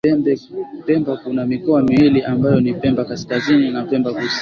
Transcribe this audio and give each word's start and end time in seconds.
Pemba 0.85 1.17
kuna 1.17 1.45
mikoa 1.45 1.81
miwili 1.83 2.23
ambayo 2.23 2.59
ni 2.61 2.73
pemba 2.73 3.05
kaskazini 3.05 3.71
na 3.71 3.83
pemba 3.85 4.13
kusini 4.13 4.31